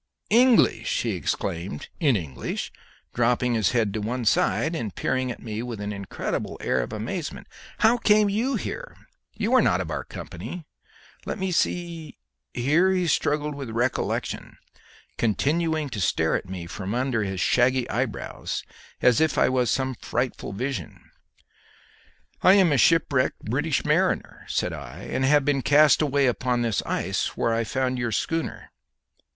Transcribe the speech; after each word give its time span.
"English!" 0.31 1.03
he 1.03 1.11
exclaimed 1.11 1.87
in 1.99 2.15
English, 2.15 2.71
dropping 3.13 3.53
his 3.53 3.69
head 3.69 3.95
on 3.95 4.01
one 4.01 4.25
side, 4.25 4.75
and 4.75 4.95
peering 4.95 5.29
at 5.29 5.43
me 5.43 5.61
with 5.61 5.79
an 5.79 5.93
incredible 5.93 6.57
air 6.59 6.81
of 6.81 6.91
amazement. 6.91 7.45
"How 7.77 7.97
came 7.97 8.27
you 8.27 8.55
here? 8.55 8.97
You 9.37 9.53
are 9.53 9.61
not 9.61 9.79
of 9.79 9.91
our 9.91 10.03
company? 10.03 10.65
Let 11.27 11.37
me 11.37 11.51
see..." 11.51 12.17
Here 12.51 12.91
he 12.93 13.05
struggled 13.05 13.53
with 13.53 13.69
recollection, 13.69 14.57
continuing 15.19 15.87
to 15.89 16.01
stare 16.01 16.33
at 16.35 16.49
me 16.49 16.65
from 16.65 16.95
under 16.95 17.23
his 17.23 17.39
shaggy 17.39 17.87
eyebrows 17.87 18.63
as 19.03 19.21
if 19.21 19.37
I 19.37 19.49
was 19.49 19.69
some 19.69 19.93
frightful 19.93 20.51
vision. 20.51 21.11
"I 22.41 22.53
am 22.53 22.71
a 22.71 22.77
shipwrecked 22.79 23.45
British 23.45 23.85
mariner," 23.85 24.45
said 24.47 24.73
I, 24.73 25.01
"and 25.11 25.23
have 25.25 25.45
been 25.45 25.61
cast 25.61 26.01
away 26.01 26.25
upon 26.25 26.63
this 26.63 26.81
ice, 26.87 27.37
where 27.37 27.53
I 27.53 27.63
found 27.63 27.99
your 27.99 28.11
schooner." 28.11 28.71